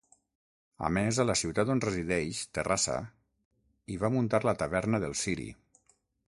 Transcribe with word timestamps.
A 0.87 0.87
més 0.95 1.19
a 1.23 1.25
la 1.29 1.35
ciutat 1.41 1.69
on 1.73 1.83
resideix, 1.85 2.41
Terrassa, 2.59 2.97
hi 3.95 4.01
va 4.07 4.13
muntar 4.17 4.43
la 4.49 4.57
Taverna 4.65 5.05
del 5.07 5.19
Ciri. 5.25 5.51